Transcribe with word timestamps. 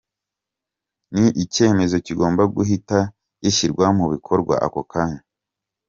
Ni 1.13 1.27
icyemezo 1.43 1.95
kigomba 2.05 2.43
guhita 2.55 2.99
gishirwa 3.43 3.85
mu 3.97 4.05
bikorwa 4.13 4.53
ako 4.65 4.81
kanya”. 4.91 5.21